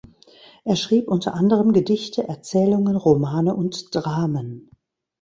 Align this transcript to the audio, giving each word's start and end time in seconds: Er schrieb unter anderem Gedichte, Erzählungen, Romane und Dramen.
Er 0.63 0.77
schrieb 0.77 1.07
unter 1.07 1.35
anderem 1.35 1.73
Gedichte, 1.73 2.27
Erzählungen, 2.27 2.95
Romane 2.95 3.53
und 3.55 3.93
Dramen. 3.93 4.71